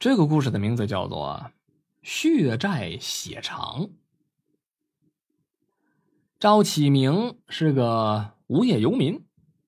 [0.00, 1.44] 这个故事的名字叫做
[2.02, 3.82] 《血债血偿》。
[6.38, 9.22] 赵启明是个无业游民，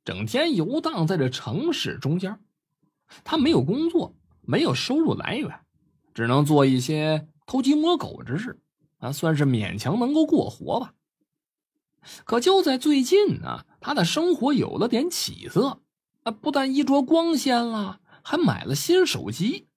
[0.06, 2.40] 整天游荡在这城市中间。
[3.24, 5.61] 他没有工作，没有收入来源，
[6.14, 8.59] 只能做一些偷鸡摸狗之事，
[9.01, 10.95] 啊，算是勉强能够过活吧。
[12.25, 15.83] 可就在最近呢，他的生活有了点起色，
[16.23, 19.69] 啊，不但衣着光鲜了，还买了新手机。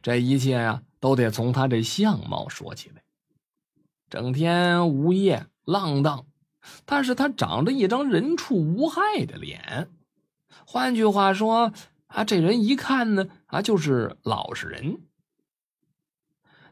[0.00, 3.02] 这一切呀，都得从他这相貌说起来。
[4.08, 6.26] 整天无业浪荡，
[6.84, 9.90] 但是他长着一张人畜无害的脸。
[10.66, 11.72] 换句话说，
[12.06, 15.00] 啊，这人一看呢，啊，就是老实人。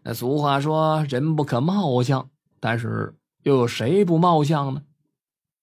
[0.03, 4.83] 那俗话说“人不可貌相”，但是又有谁不貌相呢？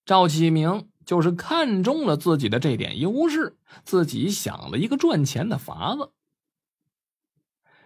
[0.04, 6.10] 赵启明就是看中了自己的这点优势，自己想了一个赚钱的法子。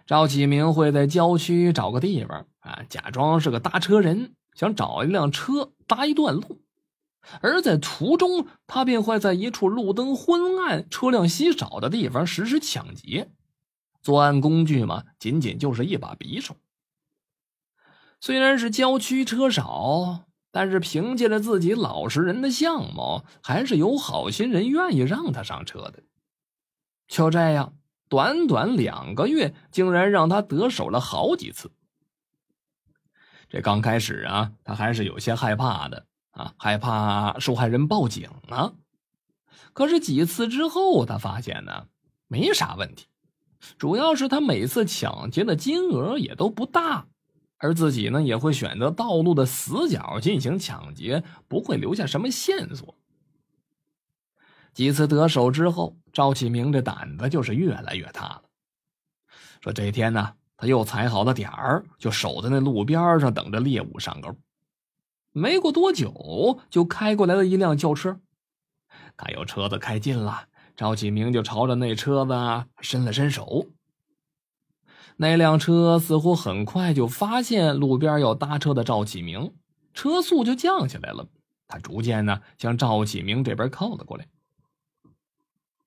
[0.09, 6.63] 赵启明会在郊区找个地方啊，假装是个搭车人，想找一辆车搭一段路。
[7.41, 13.29] 而在途中，他便会在一处路灯昏暗、车辆稀少的地方实施抢劫。
[14.01, 16.55] 作案工具嘛，仅仅就是一把匕首。
[18.19, 26.01] 虽然是郊区车少，但是凭借着自己老实人的相貌，还是有好心人愿意让他上车的。
[27.07, 27.75] 就这样。
[28.09, 31.71] 短短两个月，竟然让他得手了好几次。
[33.47, 38.73] 这刚开始啊，他还是有些害怕的啊，害怕受害人报警啊。
[39.73, 41.87] 可是几次之后，他发现呢，
[42.27, 43.07] 没啥问题。
[43.77, 47.07] 主要是他每次抢劫的金额也都不大，
[47.57, 52.98] 而自己呢，也会选择道路的死角进行抢劫，不会留下什么线索。
[54.73, 58.41] 几次得手之后，赵启明这胆子就是越来越大了。
[59.61, 64.35] 说这天呢，他又踩好了点儿，就守在那路边上等着猎物上钩。
[65.31, 68.19] 没过多久，就开过来了一辆轿车。
[69.17, 73.67] 看有车子开近了，赵启明就朝着那车子伸了伸手。
[75.17, 79.53] 那辆车似乎很快就发现路边要搭车的赵启明，
[79.93, 81.27] 车速就降下来了。
[81.67, 84.25] 他逐渐呢向赵启明这边靠了过来。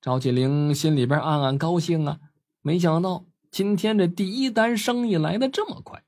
[0.02, 2.18] 赵启灵心里边暗暗高兴啊，
[2.60, 6.02] 没想到今天这第一单生意来的这么快。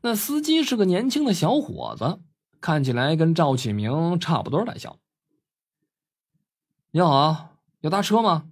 [0.00, 2.18] 那司机是个年轻的小伙子，
[2.60, 4.98] 看起来跟赵启明差不多大小。
[6.90, 8.48] 你好，要搭车吗？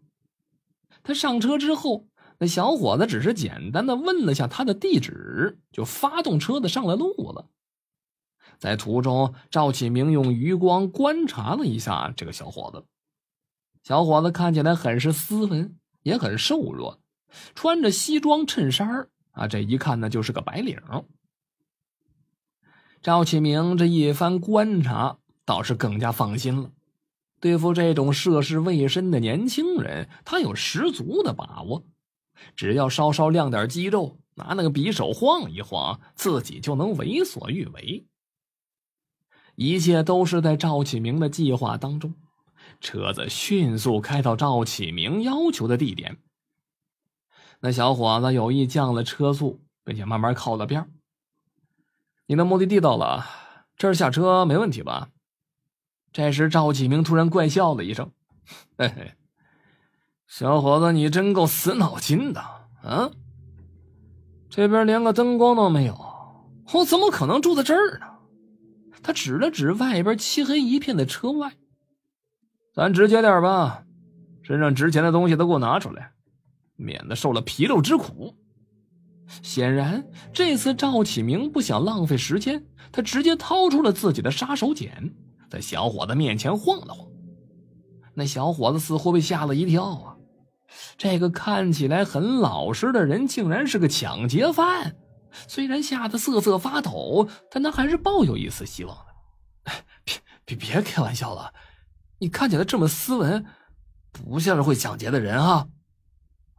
[1.03, 2.07] 他上车之后，
[2.39, 7.49] 那小伙子只是简单的问了下他的地址，就发动车子上了路了。
[8.57, 12.85] 在途中，赵启明用余光观察了一下这个小伙子。
[13.85, 17.01] 小伙子看起来很是斯文，也很瘦弱，
[17.55, 20.81] 穿着西装衬衫啊，这一看呢就是个白领。
[23.03, 26.71] 赵启明这一番观察，倒是更加放心了。
[27.41, 31.85] 对付这种涉世未深的年轻人，他有十足的把握。
[32.57, 38.07] 只要稍稍亮点肌肉，拿那个匕首晃一晃，自己就能为所欲为。
[39.57, 42.15] 一切都是在赵启明的计划当中。
[42.81, 46.19] 车子迅速开到赵启明要求的地点。
[47.61, 50.91] 那小伙子有意降了车速，并且慢慢靠了边。
[52.27, 53.27] 你的目的地到了，
[53.77, 55.09] 这儿下车没问题吧？
[56.13, 58.13] 这时，赵启明突然怪笑了一声
[58.79, 59.15] ：“嘿嘿，
[60.27, 62.41] 小伙子，你真够死脑筋的
[62.83, 63.11] 啊！
[64.49, 65.99] 这边连个灯光都没有，
[66.73, 68.07] 我怎么可能住在这儿呢？”
[69.03, 71.53] 他指了指外边漆黑一片的车外。
[72.75, 73.85] 咱直接点吧，
[74.43, 76.11] 身上值钱的东西都给我拿出来，
[76.75, 78.35] 免得受了皮肉之苦。
[79.43, 84.91] 显然，这次赵启明不想浪费时间，他直接掏出了自己的杀手锏，
[85.49, 87.09] 在小伙子面前晃了晃。
[88.13, 90.17] 那小伙子似乎被吓了一跳啊！
[90.99, 94.97] 这个看起来很老实的人，竟然是个抢劫犯。
[95.49, 99.73] 虽然吓得瑟瑟发抖，但他还是抱有一丝希望的。
[100.05, 101.53] 别别别开玩笑了！
[102.19, 103.45] 你看起来这么斯文，
[104.13, 105.67] 不像是会抢劫的人啊！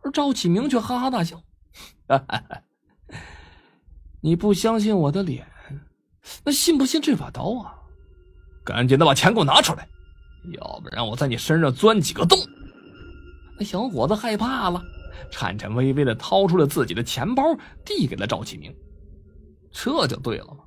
[0.04, 1.42] 而赵启明却哈哈大笑
[4.22, 5.48] ：“你不相信我的脸，
[6.44, 7.74] 那信不信这把刀啊？
[8.63, 9.88] 赶紧的把钱给我拿出来，
[10.54, 12.38] 要不然我在你身上钻几个洞！”
[13.58, 14.84] 那小伙子害怕了，
[15.31, 17.44] 颤颤巍巍的掏出了自己的钱包，
[17.84, 18.75] 递给了赵启明
[19.72, 20.63] ：“这就对了嘛，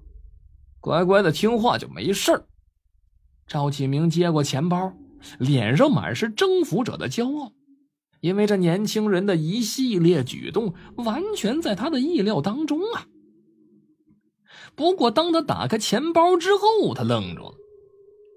[0.81, 2.45] 乖乖的听话就没事儿。”
[3.49, 4.93] 赵启明接过钱包，
[5.39, 7.53] 脸上满是征服者的骄傲。
[8.21, 13.07] 因为这年轻人的一系列举动完全在他的意料当中啊。
[14.75, 17.55] 不过，当他打开钱包之后，他愣住了。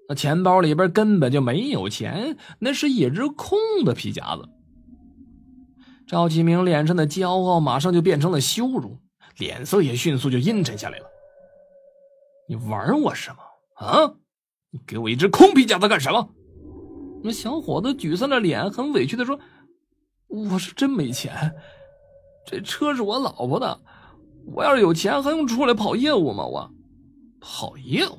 [0.08, 4.48] 那钱包里边根本就没有钱，那是一只空的皮夹子。
[6.08, 8.98] 赵启明脸上的骄傲马上就变成了羞辱，
[9.38, 11.06] 脸色也迅速就阴沉下来了。
[12.48, 13.38] 你玩我什么
[13.86, 14.14] 啊？
[14.72, 16.30] 你给我一只空皮夹子干什么？
[17.24, 19.40] 那小伙子沮丧着脸，很委屈的说
[20.28, 21.54] ：“我是真没钱，
[22.48, 23.80] 这车是我老婆的。
[24.48, 26.46] 我要是有钱，还用出来跑业务吗？
[26.46, 26.72] 我
[27.40, 28.18] 跑业务？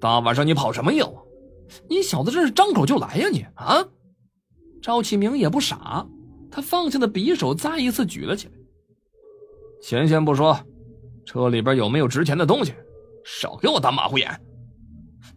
[0.00, 1.16] 大晚上你跑什么业务？
[1.88, 3.28] 你小子真是张口就来呀！
[3.30, 3.86] 你啊！”
[4.82, 6.06] 赵启明也不傻，
[6.50, 8.54] 他放下的匕首再一次举了起来。
[9.82, 10.58] 钱先不说，
[11.26, 12.72] 车里边有没有值钱的东西？
[13.22, 14.40] 少给我当马虎眼！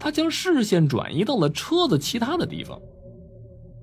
[0.02, 2.82] 他将视线转移到了车子其他的地方，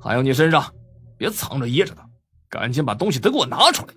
[0.01, 0.75] 还有你身上，
[1.17, 2.05] 别藏着掖着的，
[2.49, 3.95] 赶紧把东西都给我拿出来！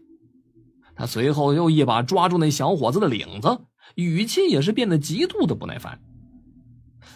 [0.95, 3.59] 他随后又一把抓住那小伙子的领子，
[3.95, 5.99] 语气也是变得极度的不耐烦。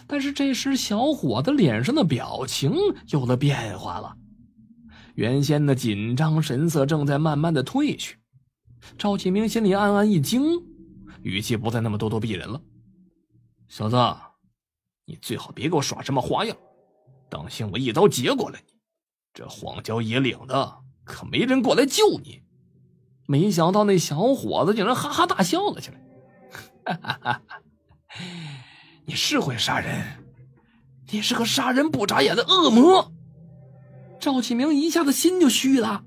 [0.08, 2.74] 但是这时，小伙子脸上的表情
[3.10, 4.16] 有了变化了，
[5.14, 8.16] 原先的紧张神色正在慢慢的褪去。
[8.98, 10.42] 赵启明心里暗暗一惊，
[11.22, 12.60] 语气不再那么咄咄逼人了
[13.70, 13.96] ：“小子。”
[15.06, 16.56] 你最好别给我耍什么花样，
[17.30, 18.74] 当心我一刀截过来你。
[19.32, 22.42] 这荒郊野岭的，可没人过来救你。
[23.26, 26.94] 没想到那小伙子竟然哈哈大笑了起来。
[26.94, 27.42] 哈哈！
[29.04, 30.24] 你是会杀人，
[31.10, 33.12] 你是个杀人不眨眼的恶魔。
[34.18, 36.04] 赵启明一下子心就虚了，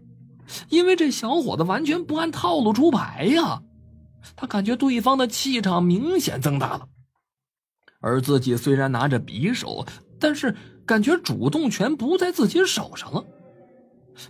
[0.69, 3.62] 因为这小伙子完全不按套路出牌呀。
[4.36, 6.88] 他感觉对方的气场明显增大了。
[8.00, 9.86] 而自己虽然拿着匕首，
[10.19, 10.56] 但是
[10.86, 13.25] 感觉主动权不在自己手上了。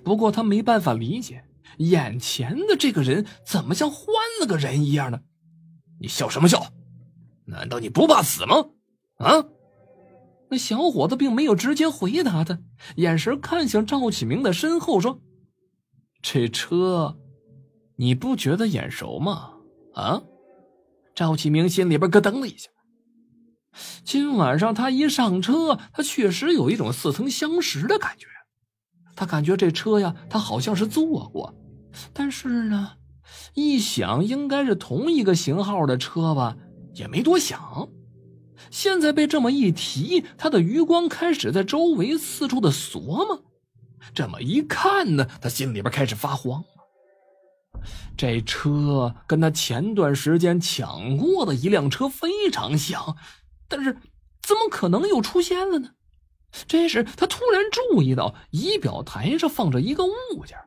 [0.03, 1.43] 不过他没办法理解，
[1.77, 4.05] 眼前的这个人怎么像换
[4.41, 5.19] 了个人一样呢？
[5.99, 6.65] 你笑什么笑？
[7.45, 8.55] 难道你不怕死吗？
[9.17, 9.45] 啊？
[10.51, 12.59] 那小伙子并没有直接回答他，
[12.95, 15.21] 眼神看向赵启明的身后说
[16.23, 17.17] ：“这车，
[17.97, 19.53] 你不觉得眼熟吗？”
[19.93, 20.23] 啊？
[21.13, 22.69] 赵启明心里边咯噔了一下。
[24.03, 28.27] 今晚上他一上车，他确实有一种似曾相识的感觉。
[29.15, 31.53] 他感觉这车呀，他好像是坐过，
[32.13, 32.93] 但是呢，
[33.53, 36.55] 一想应该是同一个型号的车吧，
[36.93, 37.89] 也没多想。
[38.71, 43.43] 现在被这么一提，他的余光开始在周围四处的琢磨。
[44.13, 46.63] 这么一看呢，他心里边开始发慌
[48.17, 53.15] 这车跟他前段时间抢过的一辆车非常像。
[53.69, 53.95] 但是，
[54.41, 55.91] 怎么可能又出现了呢？
[56.67, 60.57] 这时，他突然注意到仪表台上放着一个物件。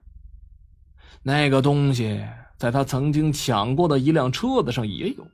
[1.25, 2.25] 那个东西
[2.57, 5.27] 在他曾经抢过的一辆车子上也有，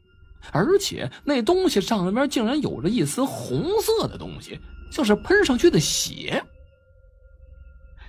[0.50, 4.59] 而且那东西上面竟然有着一丝红色的东西，
[4.91, 6.43] 像是喷上去的血。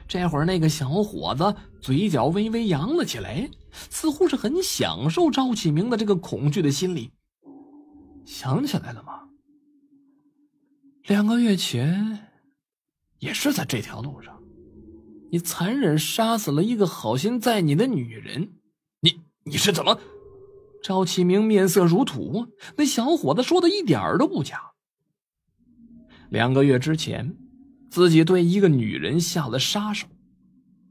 [0.07, 3.49] 这会儿，那个小伙子嘴角微微扬了起来，
[3.89, 7.11] 似乎是很享受赵启明的这个恐惧的心理。
[8.25, 9.28] 想起来了吗？
[11.09, 12.19] 两个月前，
[13.17, 14.39] 也是在这条路上，
[15.31, 18.51] 你残忍杀死了一个好心载你的女人。
[18.99, 19.99] 你你是怎么？
[20.83, 22.45] 赵启明面色如土。
[22.77, 24.61] 那小伙子说的一点儿都不假。
[26.29, 27.35] 两个月之前，
[27.89, 30.05] 自己对一个女人下了杀手，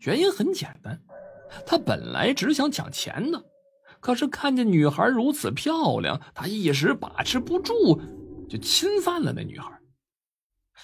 [0.00, 1.00] 原因很简单，
[1.64, 3.40] 他本来只想抢钱的，
[4.00, 8.00] 可是看见女孩如此漂亮，他一时把持不住，
[8.48, 9.77] 就侵犯了那女孩。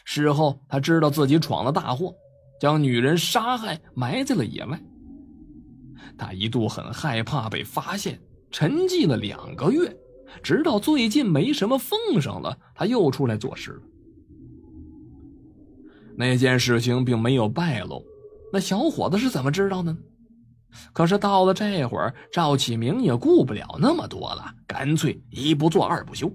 [0.05, 2.15] 事后，他知道自己闯了大祸，
[2.61, 4.81] 将女人杀害，埋在了野外。
[6.19, 8.21] 他一度很害怕被发现，
[8.51, 9.97] 沉寂了两个月，
[10.43, 13.83] 直到最近没什么风声了，他又出来做事了。
[16.17, 18.05] 那件事情并没有败露，
[18.53, 19.97] 那小伙子是怎么知道呢？
[20.93, 26.31] 可是到了这会儿，赵启明也顾不了那么多了，干脆一不做二不休。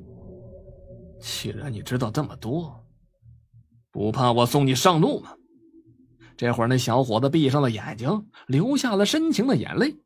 [1.21, 2.73] 既然你知道这么多，
[3.91, 5.33] 不怕我送你上路吗？
[6.37, 9.97] 这会儿，那小伙子闭上了眼睛，流下了深情的眼泪。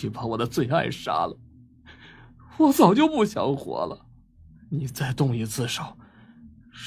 [0.00, 1.36] 你把我的最爱杀了，
[2.56, 4.06] 我早就不想活了。
[4.70, 5.98] 你再动一次手，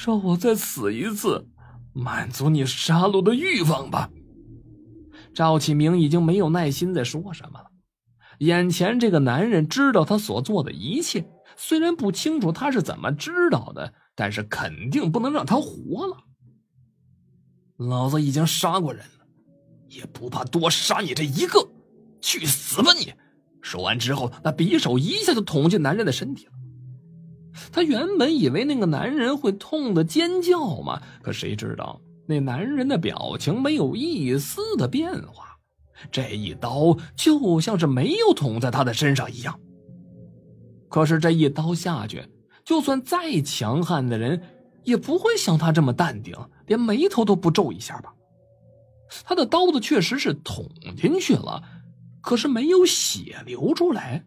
[0.06, 1.46] 让我再死一次，
[1.92, 4.08] 满足你杀戮的欲望吧。
[5.34, 7.66] 赵启明已经没有耐心再说什么了。
[8.38, 13.92] 眼前这个男人知道他所做的一切，虽然不清楚他是怎么知道的。
[14.14, 16.16] 但是肯定不能让他活了。
[17.76, 19.26] 老子已经杀过人了，
[19.88, 21.66] 也不怕多杀你这一个，
[22.20, 23.12] 去死吧你！
[23.60, 26.52] 说完之后，那匕首一下就捅进男人的身体了。
[27.70, 35.56] 他原本以为那个男人会痛得尖叫嘛，可谁知道那男人的表情没有一丝的变化，
[36.10, 39.58] 这一刀就像是没有捅在他的身上一样。
[40.88, 42.24] 可是这一刀下去，
[42.64, 44.42] 就算再强悍的人，
[44.84, 48.14] 也不会像他这么淡定，连眉头都不皱一下吧？
[49.24, 51.62] 他的刀子确实是捅进去了，
[52.20, 54.24] 可是没有血流出来，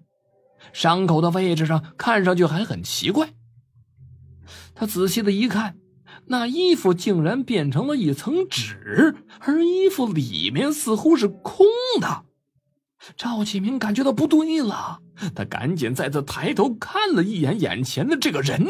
[0.73, 3.33] 伤口的位置上看上去还很奇怪。
[4.75, 5.77] 他仔细的一看，
[6.27, 11.65] 那衣服竟然变成了一层纸，而衣服里面似乎是空
[11.99, 12.25] 的。
[13.15, 14.99] 赵启明感觉到不对了，
[15.35, 18.65] 他赶紧再次抬头看了一眼眼前的这个人，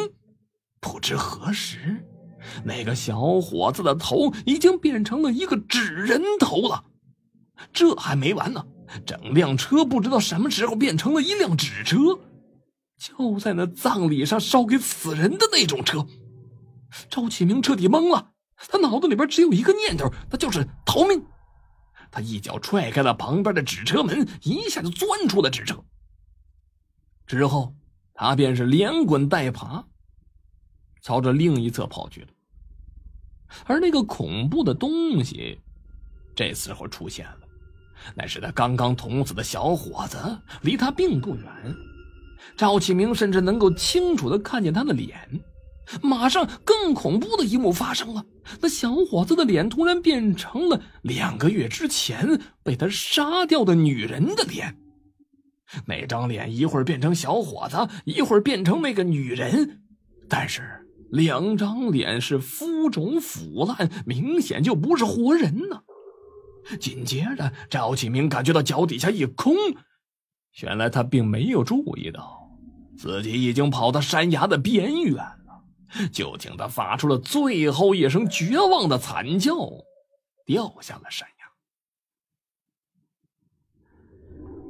[0.79, 2.05] 不知何时。
[2.63, 6.83] 那个小伙子的头已经变成了一个纸人头了，
[7.73, 8.63] 这还没完呢，
[9.05, 12.19] 整辆车不知道什么时候变成了一辆纸车，
[12.99, 16.05] 就在那葬礼上烧给死人的那种车。
[17.09, 21.25] 赵启明彻底懵了，他脑子里边只有一个念头，那就是逃命。
[22.15, 25.83] 他一脚踹开了旁边的纸车门，一下就钻出了纸车。
[27.27, 27.75] 之后，
[28.13, 29.83] 他便是连滚带爬，
[31.01, 32.27] 朝着另一侧跑去了。
[33.65, 35.59] 而那个恐怖的东西，
[36.33, 37.39] 这时候出现了，
[38.15, 40.17] 那是他刚刚捅死的小伙子，
[40.61, 41.75] 离他并不远。
[42.55, 45.43] 赵启明甚至能够清楚的看见他的脸。
[46.01, 48.25] 马上，更恐怖的一幕发生了，
[48.61, 54.77] 那小伙子的脸突然变成了两个月之前被他杀掉的女人的脸。
[55.85, 59.81] 那张脸一会儿变成小伙子，一会儿变成那个女人，
[60.29, 60.81] 但是。
[61.11, 65.83] 两张脸是浮肿腐烂，明显就不是活人呢。
[66.79, 69.55] 紧接着，赵启明感觉到脚底下一空，
[70.63, 72.49] 原来他并没有注意到
[72.97, 75.23] 自己已经跑到山崖的边缘。
[76.11, 79.55] 就听他发出了最后一声绝望的惨叫，
[80.45, 81.45] 掉下了山崖。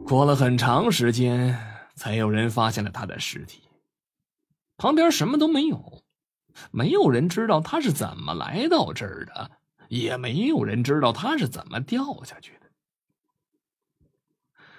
[0.06, 1.58] 过了很长时间，
[1.96, 3.64] 才有人发现了他的尸体，
[4.78, 6.04] 旁边什么都没有。
[6.72, 9.52] 没有人知道他是怎么来到这儿的，
[9.90, 12.68] 也没有人知道他是怎么掉下去的。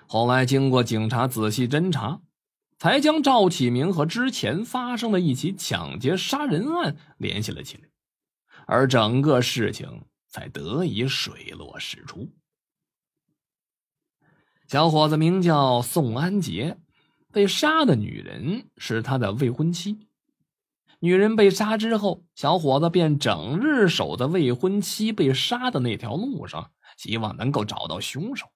[0.07, 2.21] 后来经过警察仔细侦查，
[2.79, 7.89] 才将赵启明和之前发生的一起抢劫杀人案联系了起来，
[8.67, 12.29] 而整个事情才得以水落石出。
[14.69, 16.77] 小伙子名叫宋安杰，
[17.33, 20.09] 被杀的女人是他的未婚妻。
[20.99, 28.47] 女人被杀之后，小伙子便整日守在未婚妻被杀的那条路上，希望能够找到凶手。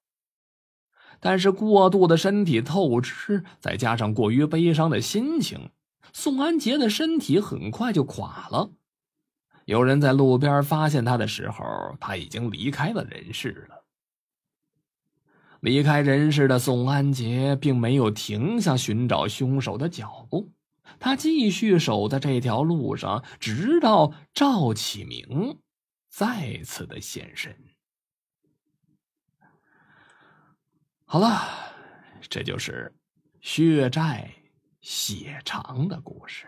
[1.21, 5.71] 但是过度的身体透支，再加上过于悲伤的心情，
[6.13, 8.71] 宋安杰的身体很快就垮了。
[9.67, 11.65] 有人在路边发现他的时候，
[12.01, 13.85] 他已经离开了人世了。
[15.61, 20.51] 离开人世的宋安杰并没有停下寻找凶手的脚步。
[20.99, 25.59] 他继续守在这条路上，直到赵启明
[26.09, 27.55] 再次的现身。
[31.13, 31.43] 好了，
[32.29, 32.95] 这就是
[33.41, 34.33] 血债
[34.81, 36.47] 血偿的故事。